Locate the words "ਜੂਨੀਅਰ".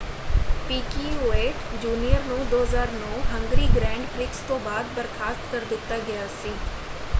1.81-2.23